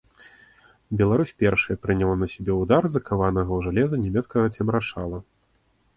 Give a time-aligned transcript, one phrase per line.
[1.01, 5.25] Беларусь першая прыняла на сябе ўдар закаванага ў жалеза нямецкага цемрашала.